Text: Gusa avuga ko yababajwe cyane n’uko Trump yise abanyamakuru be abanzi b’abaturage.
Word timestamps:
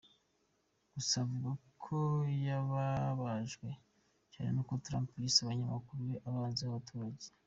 Gusa 0.93 1.13
avuga 1.23 1.49
ko 1.83 1.97
yababajwe 2.47 3.69
cyane 4.31 4.49
n’uko 4.51 4.73
Trump 4.85 5.07
yise 5.21 5.39
abanyamakuru 5.41 5.99
be 6.09 6.17
abanzi 6.27 6.61
b’abaturage. 6.63 7.25